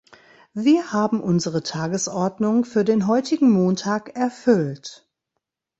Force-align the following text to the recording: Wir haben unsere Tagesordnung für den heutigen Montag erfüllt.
Wir 0.55 0.93
haben 0.93 1.21
unsere 1.21 1.61
Tagesordnung 1.61 2.65
für 2.65 2.83
den 2.83 3.05
heutigen 3.05 3.51
Montag 3.51 4.15
erfüllt. 4.15 5.07